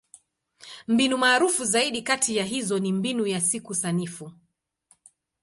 Mbinu 0.87 1.17
maarufu 1.17 1.65
zaidi 1.65 2.01
kati 2.01 2.35
ya 2.35 2.43
hizo 2.45 2.79
ni 2.79 2.93
Mbinu 2.93 3.27
ya 3.27 3.41
Siku 3.41 3.75
Sanifu. 3.75 4.31